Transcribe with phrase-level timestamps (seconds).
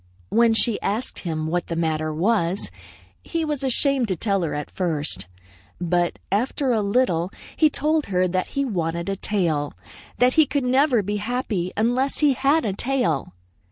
[0.29, 2.71] When she asked him what the matter was,
[3.23, 5.27] he was ashamed to tell her at first.
[5.79, 9.75] But after a little he told her that he wanted a tail;
[10.17, 13.33] that he could never again be happy unless he had a tail.